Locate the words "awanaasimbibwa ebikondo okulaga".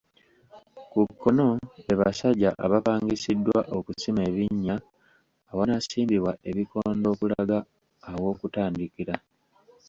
5.51-7.57